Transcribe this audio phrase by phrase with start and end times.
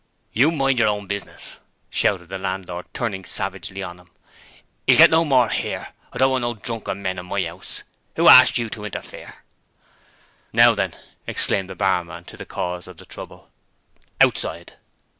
[0.33, 1.59] 'You mind your own business,'
[1.91, 4.09] shouted the landlord, turning savagely on him.
[4.89, 5.93] ''E'll get no more 'ere!
[6.11, 7.83] I don't want no drunken men in my 'ouse.
[8.15, 9.45] Who asked you to interfere?'
[10.53, 10.97] 'Now then!'
[11.29, 13.51] exclaimed the barman to the cause of the trouble,
[14.19, 14.73] 'Outside!'